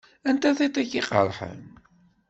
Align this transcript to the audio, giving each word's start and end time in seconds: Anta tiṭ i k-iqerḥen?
Anta 0.29 0.51
tiṭ 0.57 0.75
i 0.77 0.83
k-iqerḥen? 0.91 1.61